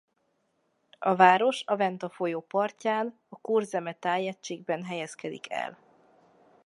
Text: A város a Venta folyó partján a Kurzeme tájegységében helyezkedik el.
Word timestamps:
A 0.99 1.15
város 1.15 1.63
a 1.65 1.75
Venta 1.75 2.09
folyó 2.09 2.39
partján 2.39 3.19
a 3.29 3.37
Kurzeme 3.37 3.93
tájegységében 3.93 4.83
helyezkedik 4.83 5.51
el. 5.51 5.77